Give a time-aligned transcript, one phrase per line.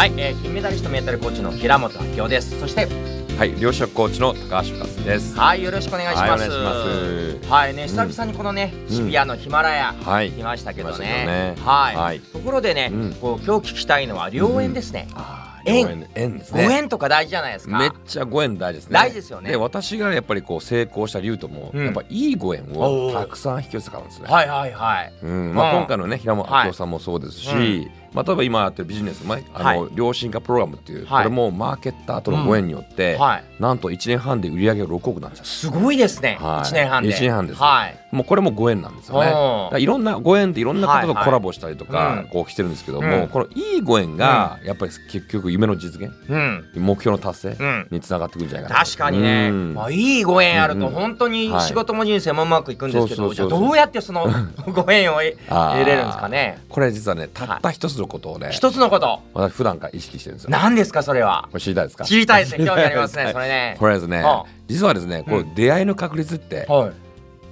[0.00, 2.58] はい、えー金メダリストメンタルコーチの平本明夫です。
[2.58, 2.88] そして
[3.36, 5.36] はい、両者コーチの高橋和です。
[5.36, 6.20] はいよろしくお願いします。
[6.20, 7.52] はいお願いします。
[7.52, 8.96] はいね久々にこのね、うん。
[8.96, 10.30] 渋谷のヒマラヤ、はい。
[10.30, 11.54] 来ましたけどね。
[11.58, 12.20] はい、はい。
[12.20, 13.12] ところでね、うん。
[13.12, 15.84] こう今日聞きたいのは良縁ですね、あー縁。
[15.84, 16.78] 両縁縁ですごね。
[16.78, 17.78] 縁とか大事じゃないですか。
[17.78, 18.94] めっちゃご縁大事ですね。
[18.94, 19.50] 大事ですよね。
[19.50, 21.84] で、私がやっぱりこう成功した理由とも、うん。
[21.84, 24.28] やっぱいいご縁をたくさん引き寄せたからですね。
[24.30, 25.12] はいはいはい。
[25.22, 25.72] うん、まあ。
[25.74, 29.90] うん今回のね平本明夫さんもそうですし、はいまあ例えば今やってるビジネスもねあの、はい。
[29.94, 31.24] 良心化プログラムっていう、はい。
[31.24, 33.44] これもマーケッターとのご縁によって、はい。
[33.60, 35.44] なんと1年半で売り上げが6億なんですよ。
[35.44, 36.68] すごいですね、はい。
[36.68, 37.10] 一年半で。
[37.10, 37.96] 一年半ですはい。
[38.14, 39.80] もうこれもご縁なんですよね。
[39.80, 42.28] いろんなご縁っていろんな方とコラボしたりとか、うん。
[42.28, 43.28] こうしてるんですけどうも、ん。
[43.28, 46.64] このいいご縁がやっぱり結局夢の実現うん。
[46.76, 47.88] 目標の達成うん。
[47.90, 49.74] につながってくるんじゃないかな確かにね、うん。
[49.74, 51.68] まあ、いいご縁あると本当にはい。
[51.68, 54.26] 仕事も人生もうまくいくんですけど、じゃあどうやってその
[54.66, 56.58] ご縁を得れるんですかね。
[56.68, 59.20] これ実はねたった一つのことをね、一つのこと。
[59.34, 60.50] 私普段から意識してるんですよ。
[60.50, 61.48] 何ですかそれは？
[61.50, 62.04] これ知りたいですか？
[62.04, 62.58] 知りたいです。
[62.58, 63.76] ね興味ありますねはい それね。
[63.78, 66.92] これですねあ実はですねこれ出会いの確率ってはい。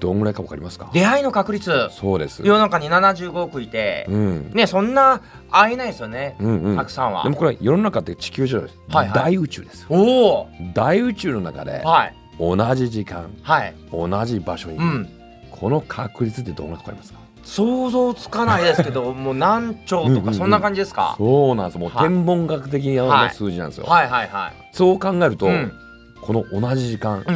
[0.00, 0.91] どんぐらいかわかりますか？
[0.92, 1.89] 出会いの確率。
[1.91, 2.42] そうです。
[2.45, 4.50] 世の中に75億いて、うん。
[4.53, 6.77] ねそんな会えないですよね、うんうん。
[6.77, 7.25] たくさんは。
[7.25, 9.14] でもこれ世の中って地球上です、はいはい。
[9.19, 9.80] 大宇宙です。
[9.83, 10.48] よおお。
[10.75, 12.14] 大宇宙の中ではい。
[12.39, 13.75] 同じ時間はい。
[13.91, 15.08] 同じ場所に、うん。
[15.51, 17.17] この確率ってどんぐらいかかりますか？
[17.44, 20.25] 想像つかないですけど もう何兆とうんうんうん。
[20.27, 21.78] かそんな感じですか、そうなんです。
[21.78, 22.08] もうはい。
[22.08, 24.08] 天文学的なはい数字なんですよ、はい。
[24.08, 25.72] はいはいそう考えると、うん。
[26.20, 27.33] この同じ時間、う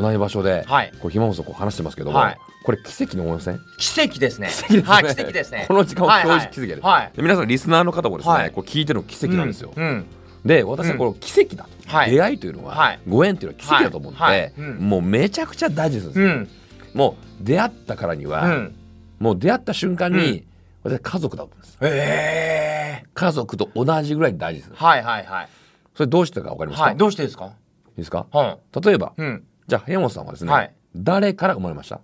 [0.00, 0.02] ん。
[0.02, 0.92] 同じ場所で、はい。
[1.00, 2.36] こうひまもそこう話してますけども、はい。
[2.64, 3.60] これ奇跡の思いません？
[3.78, 4.48] 奇跡ですね。
[4.48, 4.90] 奇跡ですね。
[4.90, 5.64] はい奇跡ですね。
[5.68, 7.10] この時間をはい表示奇跡で,、はい。
[7.14, 8.50] で皆さんリスナーの方もですね、はい。
[8.50, 9.84] こう聞いてるの奇跡なんですよ、うん。
[9.84, 10.06] うん。
[10.44, 12.10] で私はこの奇跡だと、はい。
[12.10, 12.98] 出会いというのは、はい。
[13.06, 14.40] ご縁というのは奇跡だと思って、はい。
[14.40, 14.52] はい。
[14.58, 14.76] うん。
[14.78, 16.48] もうめちゃくちゃ大事です、うん。
[16.94, 18.74] もう出会ったからには、うん
[19.18, 20.46] もう出会った瞬間に、
[20.82, 23.06] 私は家族だと思うんですええ。
[23.14, 24.72] 家族と同じぐらい大事です。
[24.74, 25.48] はいはいはい。
[25.94, 27.46] それどうしてかわかりますか、はいどうしてですか？
[27.46, 27.52] いい
[27.98, 28.26] ですか？
[28.32, 29.44] は例えば、うん。
[29.66, 30.74] じゃあ部本さんはですね、はい。
[30.96, 32.00] 誰から生まれました？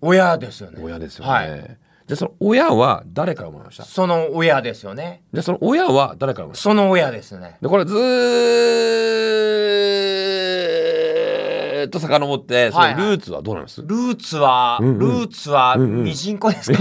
[0.00, 0.80] 親ですよね。
[0.82, 1.78] 親ですよね、はい。
[2.06, 3.84] じゃあその親は誰から生まれました？
[3.84, 5.22] その親ですよね。
[5.32, 6.62] じゃあその親は誰から生まれました？
[6.62, 7.58] その親ですね。
[7.60, 12.94] でこれずーっと遡ってそのはい。
[12.94, 14.98] はいルーツはどうなります、ルーツは、うんうん。
[14.98, 16.04] ルーツはうんうん。
[16.04, 16.78] ミジンコですか、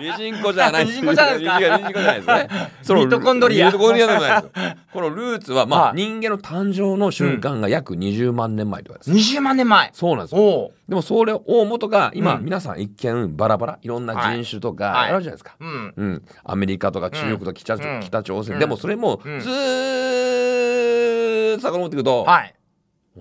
[0.00, 1.58] ミジン コじゃないミジンコじゃないですか？
[1.58, 2.48] ミジンコじゃないですね。
[2.82, 3.66] そのミトコンドリア。
[3.66, 4.74] ミトコンドリアでもないですよ。
[4.92, 5.96] このルーツは、まあ、はい。
[5.96, 9.10] 人間の誕生の瞬間が約20万年前とかです。
[9.10, 9.90] 20万年前。
[9.92, 10.70] そうなんですよ。
[10.88, 12.44] でもそれ大元が今、うん。
[12.44, 15.10] 皆さん一見バラバラいろんな人種とかはい。
[15.12, 15.54] あるじゃないですか。
[15.60, 15.92] うん。
[15.96, 17.76] うん、アメリカとか中国とか北,、
[18.22, 18.60] 朝鮮、うん。
[18.60, 19.40] でもそれもうん。
[19.40, 22.54] ずーっと遡っていくと、はい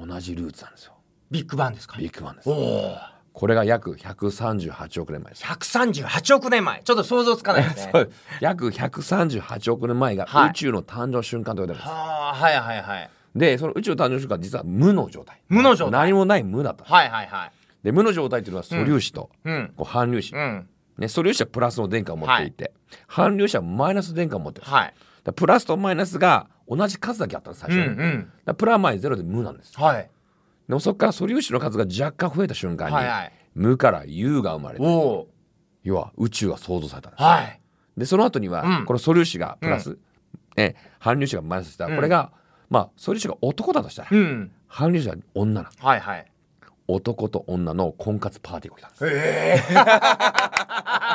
[0.06, 0.94] 同じルーツなんですよ。
[1.32, 1.98] ビッグバンですか？
[1.98, 2.50] ビッグバンです。
[2.50, 5.32] これが約138億年前。
[5.32, 6.82] です138億年前。
[6.84, 7.94] ちょっと想像つかないですね。
[8.42, 10.50] 約138億年前がはい。
[10.50, 13.10] 宇宙の誕生瞬間と言われてます、はあはいはいはい。
[13.36, 15.40] でその宇宙の誕生瞬間は実は無の状態。
[15.50, 15.92] 無の状態。
[16.02, 17.52] 何もない無だったはいはいはい。
[17.84, 19.74] で無の状態っていうのは素粒子と、うん。
[19.78, 20.68] こう反粒子、うん。
[20.98, 22.74] ね、素粒子はプラスの電荷を持っていて、
[23.08, 24.94] 反粒子はマイナス電荷を持ってる、だかはい。
[25.24, 29.74] らプラスとマイナスが同じ数だけあったんです最うん初に、だかうんらプラマイゼロで無なんです。
[29.80, 30.10] はい。
[30.68, 33.32] でもそこから素粒子の数が若干増えた瞬間に、はいはい。
[33.56, 35.28] 無から有が生まれて
[35.84, 37.24] 要は宇宙が創造されたんです。
[37.24, 37.62] はい。
[37.98, 38.86] でその後には、うん。
[38.86, 39.98] この素粒子がプラス、
[40.58, 41.96] え反粒子がマイナスした、うん。
[41.96, 42.32] これが
[42.70, 44.52] まあ素粒子が男だとしたら、うん。
[44.68, 45.88] 反粒子が女なの。
[45.88, 46.26] はいはい。
[46.90, 49.18] 男と女の婚活パーティーが起きたんです。
[49.18, 49.78] ええ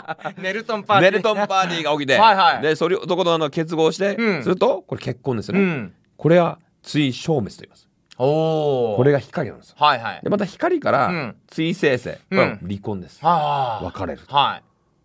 [0.39, 1.11] ネルトンパーティー。
[1.13, 2.19] ネルトンパーティーが起きて。
[2.19, 2.63] はいはい。
[2.63, 4.43] でそれ男と女の結合して、うん。
[4.43, 5.95] するとこれ結婚ですよね、うん。
[6.17, 7.89] これは追消滅と言います。
[8.19, 9.77] おおこれが光なんですよ。
[9.79, 10.21] はいはい。
[10.23, 11.37] でまた光からうん。
[11.49, 14.63] 追生成、これは離婚です、はあ別れるはい。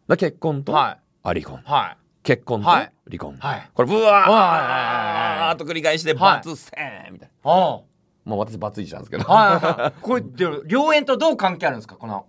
[0.08, 0.98] だ結婚と、はい。
[1.24, 1.98] あ離婚はい。
[2.24, 2.92] 結婚とはい。
[3.10, 3.70] 離婚、はい。
[3.74, 6.20] これブワはいーっと繰り返してはい。
[6.44, 7.82] 罰せーみたいああな
[8.26, 9.94] まあ私罰いしたんですけど、はいはいはい。
[10.02, 11.96] これでも良縁とどう関係あるんですか？
[11.96, 12.26] この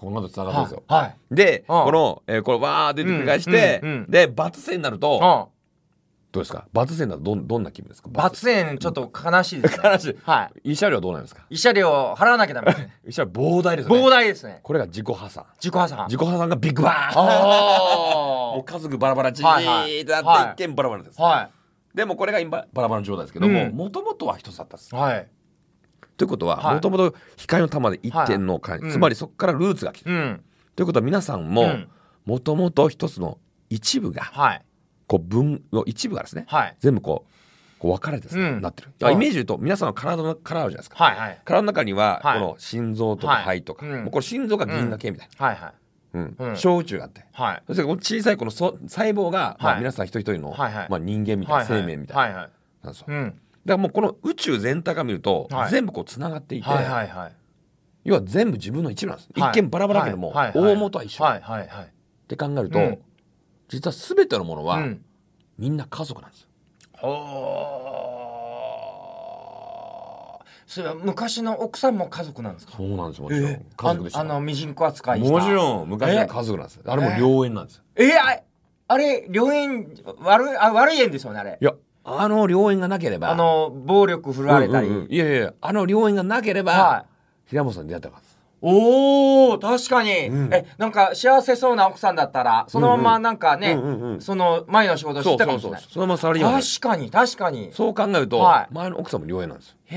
[0.00, 4.10] この後つながるんですよ、はいで、うんこの、えーこれわーって繰り返して、うんうんうん。
[4.10, 5.60] で罰せになると、うん
[6.32, 6.64] どうですか？
[6.72, 8.08] 罰せになるとどんどんな気分ですか？
[8.12, 9.90] 罰縁ちょっと悲しいですね。
[9.92, 10.16] 悲しい。
[10.22, 10.70] はい。
[10.70, 11.44] 慰謝料はどうなんですか？
[11.50, 12.66] 慰謝料払わなきゃダメ。
[12.66, 14.00] ですね慰謝料膨大ですよね。
[14.06, 14.60] 膨大ですね。
[14.62, 15.44] これが自己破産。
[15.56, 16.04] 自己破産。
[16.06, 17.28] 自己破産がビッグバーン。
[17.30, 19.64] あ もう家族バラバラチーって
[20.04, 21.50] なって、はい一見バラバラです、あは
[21.96, 23.72] でもこれが今バラバラの状態ですけどもうん。
[23.76, 24.94] もともとは一つだったんです。
[24.94, 25.26] いはい
[26.16, 26.74] ということははい。
[26.74, 28.90] もともと光の玉で一点の回、うん。
[28.90, 30.44] つまりそこからルーツが来てる、うん。
[30.76, 31.88] ということは皆さんもうん。
[32.26, 33.38] もともと一つの
[33.70, 34.62] 一部がはい。
[35.06, 36.76] こう分の一部がですねはい。
[36.80, 38.60] 全部こうこう分かれてですね、うん。
[38.60, 39.14] なってる、はい。
[39.14, 41.02] イメージで言うと皆さんの体の体あるじゃないですか。
[41.02, 41.40] はいはい。
[41.44, 42.40] 体の中にははい。
[42.40, 43.60] この心臓とかはい。
[43.60, 44.02] 肺とか、うん。
[44.02, 45.72] もうこれ心臓が銀河系みたいな、はいはい。
[46.12, 46.36] うん。
[46.38, 46.56] うん。
[46.56, 47.24] 小宇宙があって。
[47.32, 47.62] はい。
[47.66, 49.78] そしてこの小さいこのそ細胞が、まあ、はい。
[49.78, 50.88] 皆さん一人一人の、はいはい。
[50.90, 52.50] まあ、人間みたいな、生命みたいな、はいはい。
[52.82, 53.06] なんですよ。
[53.08, 53.28] うん。
[53.30, 53.34] だ
[53.66, 55.70] からもうこの宇宙全体から見ると、はい。
[55.70, 57.32] 全部こうつながっていて、はいはいはい。
[58.04, 59.50] 要は全部自分の一部なんです、はい。
[59.52, 60.36] 一見バラバラだけども、はい。
[60.48, 60.58] はい。
[60.58, 61.84] はい大元は一緒、はいはいはい。
[61.84, 61.88] っ
[62.28, 62.98] て考えると、うん。
[63.68, 65.04] 実は全てのものは、うん。
[65.58, 66.48] みんな家族なんですよ。
[70.66, 72.74] それは昔の奥さんも家族なんですか？
[72.76, 74.18] そうなんですもちろん、え家族でした。
[74.20, 75.32] ああのミジンコ扱いした。
[75.32, 76.82] もちろん昔は家族なんですよ。
[76.86, 78.40] あれも良縁なんですよ、えあ
[78.86, 81.58] あれ良縁悪いあ悪い縁ですよねあれ。
[81.60, 81.72] いや
[82.04, 83.30] あの良縁がなければ。
[83.30, 85.12] あの暴力振るわれたり、うんうんうん。
[85.12, 87.04] いやいやあの良縁がなければ、は
[87.46, 87.50] い。
[87.50, 88.22] 平本さんに出会ったから
[88.62, 90.52] おお確かに、うん。
[90.52, 94.20] えなんか幸せそうな奥さんだったらそのままなんかね、うんうんうん。
[94.20, 95.82] その前の仕事をしてたかもしれない。
[95.88, 97.70] そのままサラリーマンで確かに確かに。
[97.72, 98.74] そう考えると、はい。
[98.74, 99.76] 前の奥さんも良縁なんですよ。
[99.86, 99.96] へ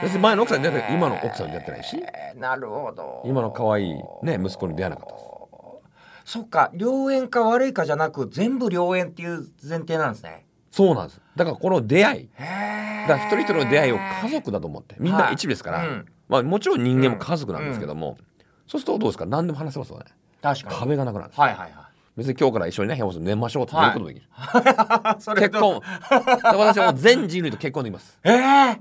[0.02, 2.02] 別に前の奥さんに出会って今の奥さんに出会ってないし。
[2.36, 3.22] なるほど。
[3.24, 5.31] 今の可愛いね息子に出会わなかったです
[6.24, 10.46] そっか良縁か悪いかじゃなく全部良縁っていう前提なんですね。
[10.70, 11.20] そうなんです。
[11.36, 12.28] だからこの出会い。
[13.08, 16.06] だ一人一人の出会いを家族だと思ってみんな一部ですから、はいうん。
[16.28, 18.16] まあ、もちろん人間も家族なんですけども、
[18.66, 19.26] そうするとどうですか？
[19.26, 20.04] 何でも話せますよね。
[20.40, 20.76] 確かに。
[20.76, 21.40] 壁がなくなるんです。
[21.40, 21.72] はいはいはい。
[22.16, 24.26] 別に今日から一緒にね平本寝ましょうって寝ることもできる、
[25.18, 25.80] それ結婚。
[26.10, 28.18] 私はもう全人類と結婚できます。
[28.24, 28.32] え
[28.76, 28.80] え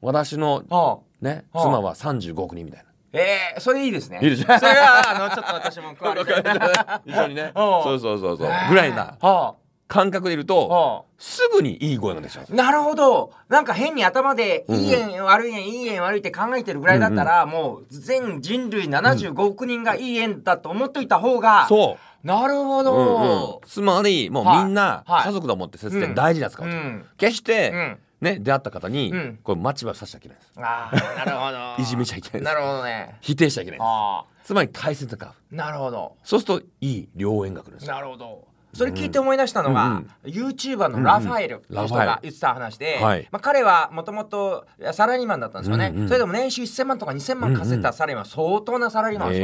[0.00, 1.24] 私のはあ。
[1.24, 1.64] ねはあ。
[1.64, 4.18] 妻は35億人みたいなええそれいいですね。
[4.22, 7.52] いいでしょそれはあのちょっと私も加わりたい一緒にね。
[7.56, 7.58] う。
[7.58, 8.48] んそうそうそうそう。
[8.68, 9.16] ぐらいな。
[9.20, 9.54] は
[9.88, 13.32] 感覚でいるあとはすぐにいい声が出ちゃうあなるほど。
[13.48, 22.26] なんか変に頭でうんうんいい縁悪い縁いい縁悪いって考えてるぐらいだったら、もう全人類75億人がいい縁だと思っといた方が、そう。
[22.26, 22.84] なるほうんうん。
[22.84, 25.24] ど、つまりもうはいみんなはい。
[25.24, 29.38] 家族だと思って接して大事なんですかうらん決してうんね出会った方にうん。
[29.42, 30.52] これ待ちはさせちゃいけないです。
[30.56, 31.82] ああなるほど。
[31.82, 32.44] いじめちゃいけないです。
[32.44, 33.16] なるほどね。
[33.20, 33.86] 否定しちゃいけないです。
[33.86, 36.16] あつまり大切なカーフあなるほど。
[36.24, 37.94] そうするといい良縁が来るんですよ。
[37.94, 38.48] なるほど
[38.78, 43.28] それ聞いて思い出したのが、うん YouTuber のラファエルっていう人が言ってた話で、はい。
[43.32, 46.08] まあ、彼はもともとサラリーマンだったんですよね、うんうん。
[46.08, 49.40] それでも年収1000万とか2000万稼いだサラリーマンは相当なサラリーマンです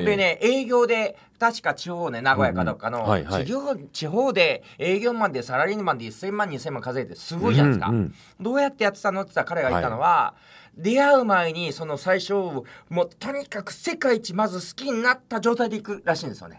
[0.00, 3.04] よ、でね営業で確か地方ね名古屋かどっかの、うん。
[3.04, 3.46] うんはいはい。
[3.92, 8.14] 地方で営業マンでサラリーマンで1000万2000万稼いですごいじゃないですか、うんうん。
[8.40, 10.34] どうやってやってたのって言ったら彼が言ったのは、
[10.76, 12.64] 出会う前にその最初も
[13.04, 16.58] うとにかく世界一まず好きになった状態でいくらしいんですよね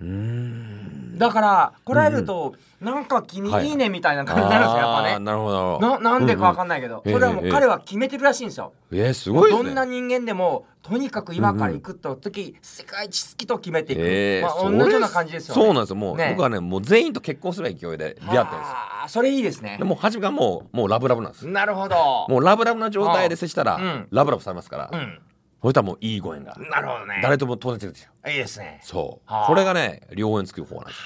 [1.17, 5.19] だから来られると、なんか君はいいいねみたいな感じになるんですよ、やっぱね。
[5.19, 5.79] なるほど。
[5.79, 9.65] なななんでかわかんない、けど、それはもうええ彼は決めてるらしいんですよ、えー、すごいですね。
[9.65, 15.61] どんな人間でもとにかく今から行くと時、世界一好きと決めていく、えーまあ、同じような感じですよね。
[15.61, 15.95] そうなんですよ。
[15.95, 18.47] もう、ね僕はねもう全員と結婚する勢いで出会ってるんですよ。
[19.07, 19.77] それいいですね。
[19.77, 21.47] でもう初めからもうもうラブラブなんです。
[21.47, 22.25] なるほど。
[22.29, 24.07] もうラブラブな状態で接したら、うん。
[24.11, 25.19] ラブラブされますから、うん
[25.61, 26.55] そしたらもういいご縁が。
[26.71, 27.19] なるほどね。
[27.23, 28.79] 誰とも友達ですよいいですね。
[28.83, 29.31] そう。
[29.31, 29.47] はあ。
[29.47, 31.03] これがね良縁つく方なんですよ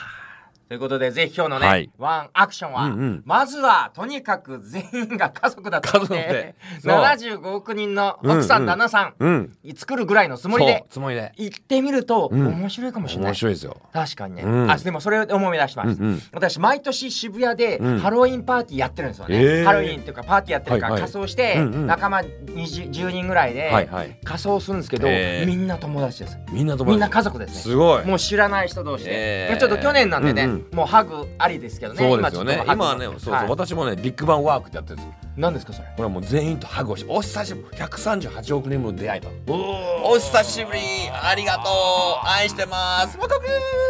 [0.71, 1.91] ということでぜひ今日のね、はい。
[1.97, 3.23] ワンアクションは、うんうん。
[3.25, 6.55] まずはとにかく全員が家族だっ家族てで。
[6.79, 6.95] そう。
[6.95, 8.67] 75億人の奥さん、うんうん。
[8.67, 9.51] 旦那さんうん。
[9.75, 11.33] 作るぐらいのつもりでつもりで。
[11.35, 12.47] 行ってみるとうん。
[12.47, 13.81] 面白いかもしれない、面白いですよ。
[13.91, 14.71] 確かにね、うん。
[14.71, 16.21] あでもそれで思い出しました、うんうん。
[16.31, 17.99] 私毎年渋谷でうん。
[17.99, 19.65] ハロウィンパーティーやってるんですよね、へー。
[19.65, 21.11] ハロウィンっていうかパーティーやってるからはいはい。
[21.11, 21.87] 仮装してうんうん。
[21.87, 24.17] 仲間 20, 10人ぐらいではいはい。
[24.23, 25.45] 仮装するんですけど、へー。
[25.45, 26.37] みんな友達です。
[26.49, 26.91] みんな友達。
[26.91, 27.55] みんな家族ですね。
[27.59, 28.05] すごい。
[28.05, 29.11] もう知らない人同士で、
[29.49, 29.57] へー。
[29.57, 31.99] ちょっと去年なんでね、うんうんもうハグありですけどね。
[31.99, 32.63] そうですよね。
[32.67, 33.49] 今はねそうそう、はい。
[33.49, 35.87] 私もねビッグバンワークってやってるんですよ何ですかそれ？
[35.89, 40.79] これはもう全員とハグをしてお久しぶり138億年もの出会いとおお久しぶり
[41.11, 43.41] ありがとう愛してますわかる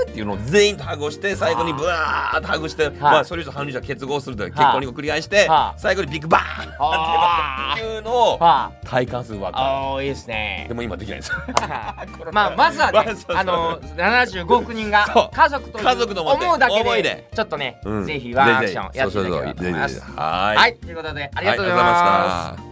[0.10, 10.66] っていうのを全員とハグをして最後にブワーッとハグして、まあそれ以上反者結合するという結婚に繰り返して、はあ最後にビッグバーンあっていうのをは体感するワークああいいですね。
[10.68, 11.32] でも今できないんです。
[11.32, 11.38] よ
[12.32, 18.06] まあまずはね まあの75億人が家族と家族と思うだけででちょっとね、うん。
[18.06, 20.02] ぜひワンアクションやっていただければと思います。
[20.02, 20.76] はい。
[20.78, 22.71] ということでありがとうございました。